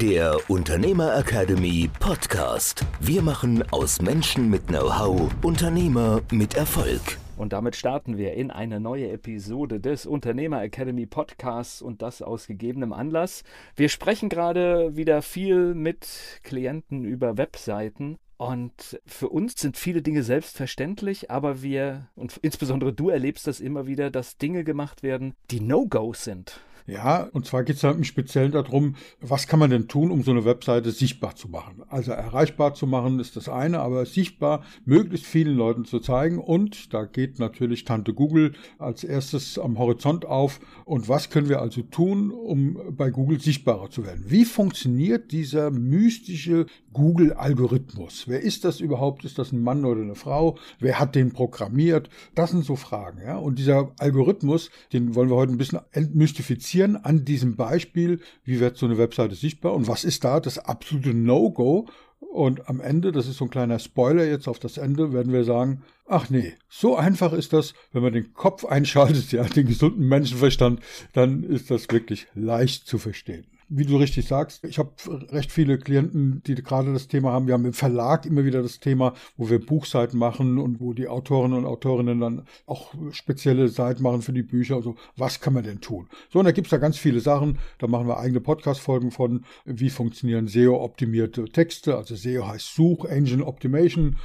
[0.00, 2.86] der Unternehmer Academy Podcast.
[3.00, 7.18] Wir machen aus Menschen mit Know-how Unternehmer mit Erfolg.
[7.36, 12.46] Und damit starten wir in eine neue Episode des Unternehmer Academy Podcasts und das aus
[12.46, 13.42] gegebenem Anlass.
[13.76, 16.06] Wir sprechen gerade wieder viel mit
[16.44, 23.10] Klienten über Webseiten und für uns sind viele Dinge selbstverständlich, aber wir, und insbesondere du
[23.10, 26.62] erlebst das immer wieder, dass Dinge gemacht werden, die No-Gos sind.
[26.90, 30.22] Ja, und zwar geht es halt im Speziellen darum, was kann man denn tun, um
[30.22, 31.82] so eine Webseite sichtbar zu machen.
[31.88, 36.38] Also erreichbar zu machen ist das eine, aber sichtbar möglichst vielen Leuten zu zeigen.
[36.38, 40.58] Und da geht natürlich Tante Google als erstes am Horizont auf.
[40.84, 44.24] Und was können wir also tun, um bei Google sichtbarer zu werden?
[44.26, 48.24] Wie funktioniert dieser mystische Google-Algorithmus?
[48.26, 49.24] Wer ist das überhaupt?
[49.24, 50.58] Ist das ein Mann oder eine Frau?
[50.80, 52.10] Wer hat den programmiert?
[52.34, 53.20] Das sind so Fragen.
[53.24, 53.36] Ja?
[53.36, 58.60] Und dieser Algorithmus, den wollen wir heute ein bisschen entmystifizieren interessieren an diesem Beispiel, wie
[58.60, 61.86] wird so eine Webseite sichtbar und was ist da das absolute No-Go.
[62.20, 65.44] Und am Ende, das ist so ein kleiner Spoiler jetzt auf das Ende, werden wir
[65.44, 70.06] sagen, ach nee, so einfach ist das, wenn man den Kopf einschaltet, ja, den gesunden
[70.06, 70.80] Menschenverstand,
[71.12, 74.90] dann ist das wirklich leicht zu verstehen wie du richtig sagst, ich habe
[75.30, 77.46] recht viele Klienten, die gerade das Thema haben.
[77.46, 81.06] Wir haben im Verlag immer wieder das Thema, wo wir Buchseiten machen und wo die
[81.06, 84.74] Autorinnen und Autorinnen dann auch spezielle Seiten machen für die Bücher.
[84.74, 86.08] Also was kann man denn tun?
[86.32, 87.58] So, und da gibt's da ganz viele Sachen.
[87.78, 91.96] Da machen wir eigene Podcast-Folgen von, wie funktionieren SEO-optimierte Texte.
[91.96, 94.16] Also SEO heißt Such, Engine Optimation.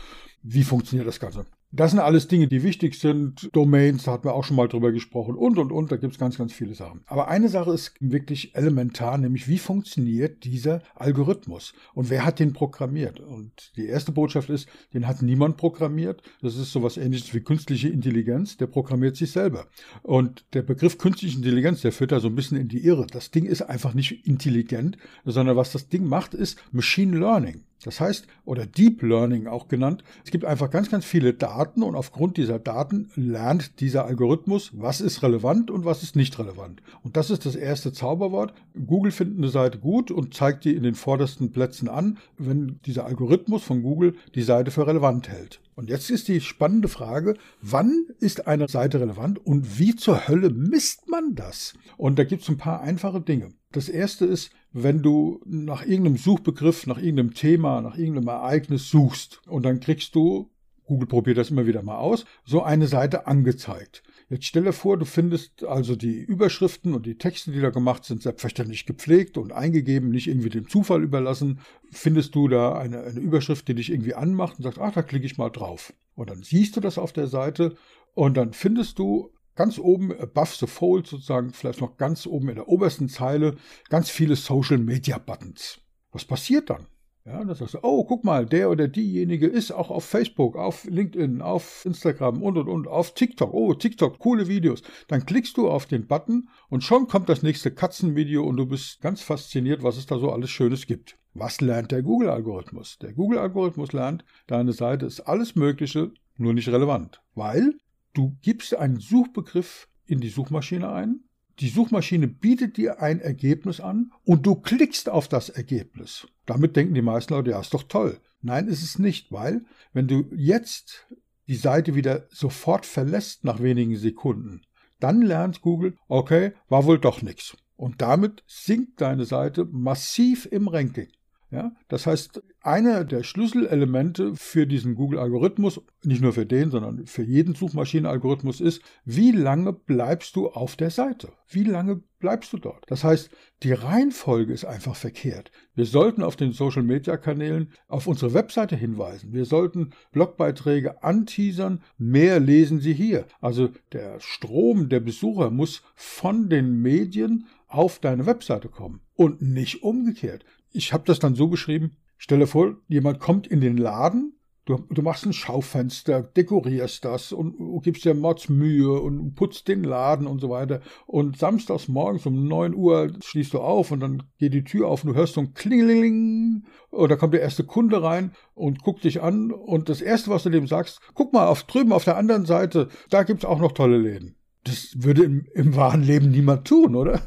[0.41, 1.45] Wie funktioniert das Ganze?
[1.71, 3.49] Das sind alles Dinge, die wichtig sind.
[3.53, 5.92] Domains, da hatten wir auch schon mal drüber gesprochen und, und, und.
[5.92, 7.02] Da gibt es ganz, ganz viele Sachen.
[7.05, 11.73] Aber eine Sache ist wirklich elementar, nämlich wie funktioniert dieser Algorithmus?
[11.93, 13.20] Und wer hat den programmiert?
[13.20, 16.21] Und die erste Botschaft ist, den hat niemand programmiert.
[16.42, 18.55] Das ist sowas ähnliches wie künstliche Intelligenz.
[18.58, 19.67] Der programmiert sich selber.
[20.02, 23.08] Und der Begriff künstliche Intelligenz, der führt da so ein bisschen in die Irre.
[23.08, 27.64] Das Ding ist einfach nicht intelligent, sondern was das Ding macht, ist Machine Learning.
[27.85, 31.95] Das heißt, oder Deep Learning auch genannt, es gibt einfach ganz, ganz viele Daten und
[31.95, 36.81] aufgrund dieser Daten lernt dieser Algorithmus, was ist relevant und was ist nicht relevant.
[37.03, 38.55] Und das ist das erste Zauberwort.
[38.87, 43.05] Google findet eine Seite gut und zeigt die in den vordersten Plätzen an, wenn dieser
[43.05, 45.59] Algorithmus von Google die Seite für relevant hält.
[45.75, 50.49] Und jetzt ist die spannende Frage, wann ist eine Seite relevant und wie zur Hölle
[50.49, 51.73] misst man das?
[51.97, 53.49] Und da gibt es ein paar einfache Dinge.
[53.73, 59.41] Das erste ist, wenn du nach irgendeinem Suchbegriff, nach irgendeinem Thema, nach irgendeinem Ereignis suchst
[59.47, 60.49] und dann kriegst du,
[60.85, 64.02] Google probiert das immer wieder mal aus, so eine Seite angezeigt.
[64.27, 68.05] Jetzt stell dir vor, du findest also die Überschriften und die Texte, die da gemacht
[68.05, 71.59] sind, selbstverständlich gepflegt und eingegeben, nicht irgendwie dem Zufall überlassen.
[71.91, 75.27] Findest du da eine, eine Überschrift, die dich irgendwie anmacht und sagst, ach, da klicke
[75.27, 75.93] ich mal drauf.
[76.15, 77.75] Und dann siehst du das auf der Seite
[78.15, 82.55] und dann findest du ganz oben above the fold sozusagen, vielleicht noch ganz oben in
[82.55, 83.55] der obersten Zeile,
[83.89, 85.80] ganz viele Social Media Buttons.
[86.11, 86.87] Was passiert dann?
[87.25, 90.86] Ja, das sagst du, oh, guck mal, der oder diejenige ist auch auf Facebook, auf
[90.86, 93.52] LinkedIn, auf Instagram und und und, auf TikTok.
[93.52, 94.83] Oh, TikTok, coole Videos.
[95.08, 99.02] Dann klickst du auf den Button und schon kommt das nächste Katzenvideo und du bist
[99.02, 101.17] ganz fasziniert, was es da so alles Schönes gibt.
[101.33, 102.99] Was lernt der Google-Algorithmus?
[102.99, 107.23] Der Google-Algorithmus lernt, deine Seite ist alles Mögliche, nur nicht relevant.
[107.33, 107.73] Weil
[108.14, 111.24] du gibst einen Suchbegriff in die Suchmaschine ein
[111.60, 116.27] die Suchmaschine bietet dir ein Ergebnis an und du klickst auf das Ergebnis.
[116.45, 118.20] Damit denken die meisten Leute, ja, ist doch toll.
[118.42, 121.08] Nein, ist es nicht, weil wenn du jetzt
[121.48, 124.61] die Seite wieder sofort verlässt nach wenigen Sekunden,
[124.99, 127.55] dann lernt Google, okay, war wohl doch nichts.
[127.76, 131.07] Und damit sinkt deine Seite massiv im Ranking.
[131.51, 137.24] Ja, das heißt, einer der Schlüsselelemente für diesen Google-Algorithmus, nicht nur für den, sondern für
[137.24, 141.31] jeden Suchmaschinen-Algorithmus ist, wie lange bleibst du auf der Seite?
[141.47, 142.83] Wie lange bleibst du dort?
[142.88, 143.30] Das heißt,
[143.62, 145.51] die Reihenfolge ist einfach verkehrt.
[145.75, 149.31] Wir sollten auf den Social-Media-Kanälen auf unsere Webseite hinweisen.
[149.31, 151.83] Wir sollten Blogbeiträge anteasern.
[152.00, 153.27] Mehr lesen Sie hier.
[153.39, 159.83] Also der Strom der Besucher muss von den Medien auf deine Webseite kommen und nicht
[159.83, 160.44] umgekehrt.
[160.75, 164.36] Ich habe das dann so beschrieben, stelle vor, jemand kommt in den Laden,
[164.66, 170.25] Du, du machst ein Schaufenster, dekorierst das und gibst dir Mordsmühe und putzt den Laden
[170.25, 170.81] und so weiter.
[171.06, 175.04] Und samstags morgens um 9 Uhr schließt du auf und dann geht die Tür auf
[175.04, 179.04] und du hörst so ein Klingeling und da kommt der erste Kunde rein und guckt
[179.04, 182.18] dich an und das erste, was du dem sagst, guck mal auf drüben auf der
[182.18, 184.36] anderen Seite, da gibt's auch noch tolle Läden.
[184.65, 187.21] Das würde im, im, wahren Leben niemand tun, oder?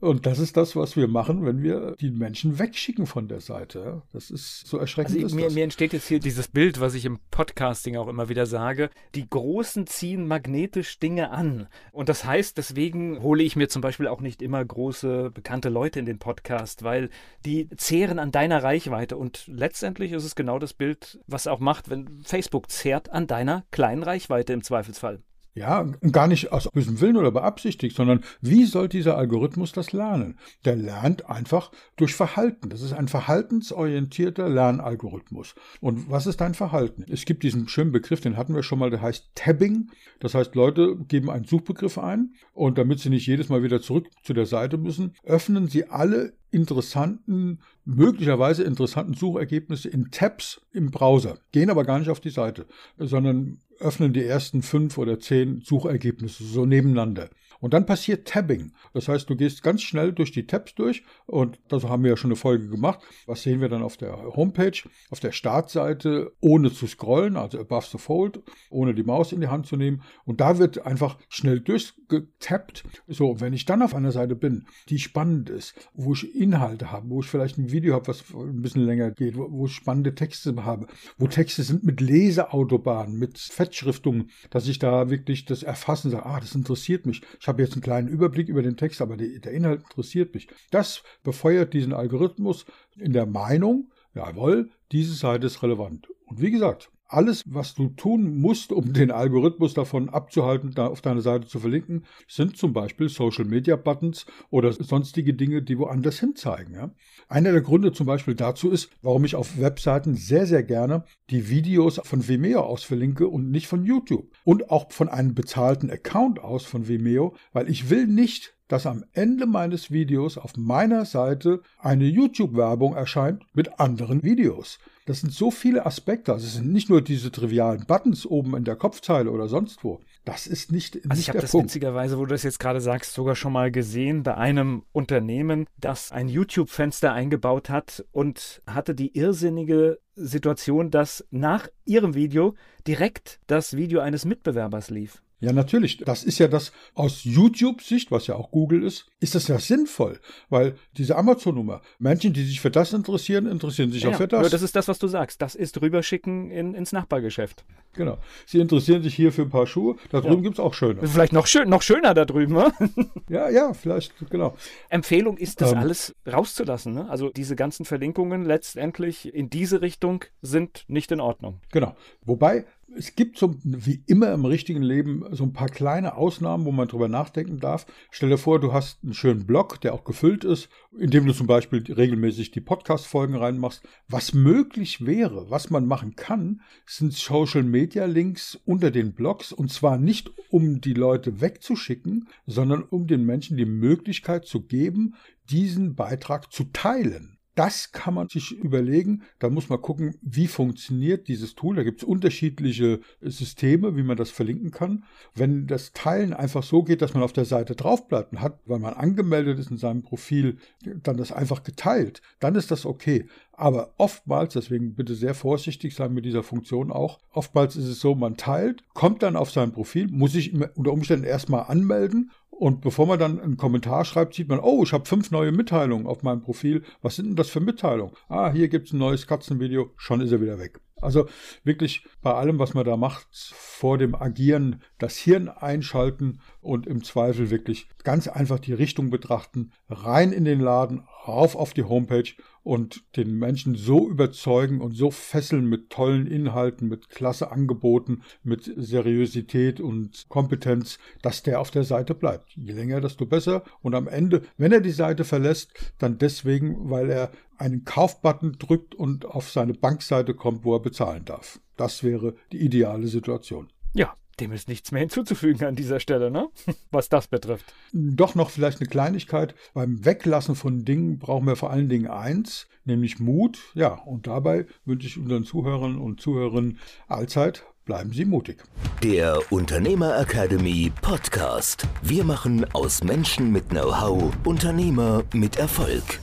[0.00, 4.00] Und das ist das, was wir machen, wenn wir die Menschen wegschicken von der Seite.
[4.14, 5.22] Das ist so erschreckend.
[5.22, 8.46] Also mir, mir, entsteht jetzt hier dieses Bild, was ich im Podcasting auch immer wieder
[8.46, 8.88] sage.
[9.14, 11.68] Die Großen ziehen magnetisch Dinge an.
[11.92, 15.98] Und das heißt, deswegen hole ich mir zum Beispiel auch nicht immer große, bekannte Leute
[15.98, 17.10] in den Podcast, weil
[17.44, 19.18] die zehren an deiner Reichweite.
[19.18, 23.66] Und letztendlich ist es genau das Bild, was auch macht, wenn Facebook zehrt an deiner
[23.72, 25.20] kleinen Reichweite im Zweifelsfall.
[25.58, 30.38] Ja, gar nicht aus bösem Willen oder beabsichtigt, sondern wie soll dieser Algorithmus das lernen?
[30.64, 32.68] Der lernt einfach durch Verhalten.
[32.68, 35.56] Das ist ein verhaltensorientierter Lernalgorithmus.
[35.80, 37.04] Und was ist dein Verhalten?
[37.10, 39.90] Es gibt diesen schönen Begriff, den hatten wir schon mal, der heißt Tabbing.
[40.20, 44.06] Das heißt, Leute geben einen Suchbegriff ein und damit sie nicht jedes Mal wieder zurück
[44.22, 51.38] zu der Seite müssen, öffnen sie alle interessanten, möglicherweise interessanten Suchergebnisse in Tabs im Browser,
[51.52, 52.66] gehen aber gar nicht auf die Seite,
[52.98, 57.30] sondern öffnen die ersten fünf oder zehn Suchergebnisse so nebeneinander.
[57.60, 58.72] Und dann passiert Tabbing.
[58.92, 62.16] Das heißt, du gehst ganz schnell durch die Tabs durch und das haben wir ja
[62.16, 63.00] schon eine Folge gemacht.
[63.26, 64.78] Was sehen wir dann auf der Homepage?
[65.10, 68.40] Auf der Startseite ohne zu scrollen, also above the fold,
[68.70, 70.02] ohne die Maus in die Hand zu nehmen.
[70.24, 72.84] Und da wird einfach schnell durchgetappt.
[73.08, 77.10] So, wenn ich dann auf einer Seite bin, die spannend ist, wo ich Inhalte habe,
[77.10, 80.14] wo ich vielleicht ein Video habe, was ein bisschen länger geht, wo, wo ich spannende
[80.14, 86.10] Texte habe, wo Texte sind mit Leseautobahnen, mit Fettschriftungen, dass ich da wirklich das erfassen
[86.10, 87.22] sage, ah, das interessiert mich.
[87.40, 90.48] Ich habe jetzt einen kleinen Überblick über den Text, aber die, der Inhalt interessiert mich.
[90.70, 92.66] Das befeuert diesen Algorithmus
[92.96, 96.08] in der Meinung, jawohl, diese Seite ist relevant.
[96.26, 101.00] Und wie gesagt, alles, was du tun musst, um den Algorithmus davon abzuhalten, da auf
[101.00, 106.20] deine Seite zu verlinken, sind zum Beispiel Social Media Buttons oder sonstige Dinge, die woanders
[106.20, 106.74] hin zeigen.
[106.74, 106.90] Ja?
[107.28, 111.48] Einer der Gründe zum Beispiel dazu ist, warum ich auf Webseiten sehr, sehr gerne die
[111.48, 114.30] Videos von Vimeo aus verlinke und nicht von YouTube.
[114.44, 119.04] Und auch von einem bezahlten Account aus von Vimeo, weil ich will nicht, dass am
[119.12, 124.78] Ende meines Videos auf meiner Seite eine YouTube-Werbung erscheint mit anderen Videos.
[125.06, 126.34] Das sind so viele Aspekte.
[126.34, 130.00] Also es sind nicht nur diese trivialen Buttons oben in der Kopfzeile oder sonst wo.
[130.26, 131.68] Das ist nicht, also nicht ich habe das Punkt.
[131.68, 136.12] witzigerweise, wo du das jetzt gerade sagst, sogar schon mal gesehen bei einem Unternehmen, das
[136.12, 142.54] ein YouTube-Fenster eingebaut hat und hatte die irrsinnige Situation, dass nach ihrem Video
[142.86, 145.22] direkt das Video eines Mitbewerbers lief.
[145.40, 145.98] Ja, natürlich.
[145.98, 150.18] Das ist ja das aus YouTube-Sicht, was ja auch Google ist, ist das ja sinnvoll,
[150.48, 154.50] weil diese Amazon-Nummer, Menschen, die sich für das interessieren, interessieren sich ja, auch für das.
[154.50, 155.40] Das ist das, was du sagst.
[155.40, 157.64] Das ist rüberschicken in, ins Nachbargeschäft.
[157.92, 158.18] Genau.
[158.46, 159.96] Sie interessieren sich hier für ein paar Schuhe.
[160.10, 160.42] Da drüben ja.
[160.42, 161.06] gibt es auch schöne.
[161.06, 162.72] Vielleicht noch, schön, noch schöner da drüben, ne?
[163.28, 164.56] ja, ja, vielleicht, genau.
[164.88, 166.94] Empfehlung ist, das ähm, alles rauszulassen.
[166.94, 167.08] Ne?
[167.08, 171.60] Also diese ganzen Verlinkungen letztendlich in diese Richtung sind nicht in Ordnung.
[171.70, 171.96] Genau.
[172.24, 172.66] Wobei
[172.98, 176.88] es gibt so, wie immer im richtigen Leben so ein paar kleine Ausnahmen, wo man
[176.88, 177.86] drüber nachdenken darf.
[178.10, 180.68] Stell dir vor, du hast einen schönen Blog, der auch gefüllt ist,
[180.98, 183.86] indem du zum Beispiel regelmäßig die Podcast-Folgen reinmachst.
[184.08, 190.32] Was möglich wäre, was man machen kann, sind Social-Media-Links unter den Blogs und zwar nicht,
[190.50, 195.14] um die Leute wegzuschicken, sondern um den Menschen die Möglichkeit zu geben,
[195.50, 197.37] diesen Beitrag zu teilen.
[197.58, 199.24] Das kann man sich überlegen.
[199.40, 201.74] Da muss man gucken, wie funktioniert dieses Tool.
[201.74, 205.02] Da gibt es unterschiedliche Systeme, wie man das verlinken kann.
[205.34, 208.78] Wenn das Teilen einfach so geht, dass man auf der Seite draufbleibt und hat, weil
[208.78, 213.26] man angemeldet ist in seinem Profil, dann das einfach geteilt, dann ist das okay.
[213.50, 218.14] Aber oftmals, deswegen bitte sehr vorsichtig sein mit dieser Funktion auch, oftmals ist es so,
[218.14, 223.06] man teilt, kommt dann auf sein Profil, muss sich unter Umständen erstmal anmelden und bevor
[223.06, 226.42] man dann einen Kommentar schreibt, sieht man, oh, ich habe fünf neue Mitteilungen auf meinem
[226.42, 226.82] Profil.
[227.02, 228.14] Was sind denn das für Mitteilungen?
[228.28, 230.80] Ah, hier gibt es ein neues Katzenvideo, schon ist er wieder weg.
[231.00, 231.28] Also
[231.62, 237.04] wirklich bei allem, was man da macht, vor dem Agieren das Hirn einschalten und im
[237.04, 242.34] Zweifel wirklich ganz einfach die Richtung betrachten, rein in den Laden, rauf auf die Homepage
[242.62, 248.70] und den Menschen so überzeugen und so fesseln mit tollen Inhalten, mit klasse Angeboten, mit
[248.76, 252.52] Seriosität und Kompetenz, dass der auf der Seite bleibt.
[252.56, 253.64] Je länger, desto besser.
[253.80, 258.94] Und am Ende, wenn er die Seite verlässt, dann deswegen, weil er einen Kaufbutton drückt
[258.94, 261.60] und auf seine Bankseite kommt, wo er bezahlen darf.
[261.76, 263.68] Das wäre die ideale Situation.
[263.94, 266.48] Ja, dem ist nichts mehr hinzuzufügen an dieser Stelle, ne?
[266.90, 267.74] Was das betrifft.
[267.92, 269.54] Doch noch vielleicht eine Kleinigkeit.
[269.74, 273.58] Beim Weglassen von Dingen brauchen wir vor allen Dingen eins, nämlich Mut.
[273.74, 278.62] Ja, und dabei wünsche ich unseren Zuhörern und Zuhörerinnen allzeit Bleiben Sie mutig.
[279.02, 281.88] Der Unternehmer Academy Podcast.
[282.02, 286.20] Wir machen aus Menschen mit Know-how Unternehmer mit Erfolg.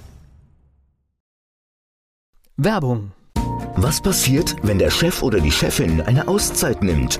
[2.56, 3.14] Werbung.
[3.78, 7.20] Was passiert, wenn der Chef oder die Chefin eine Auszeit nimmt?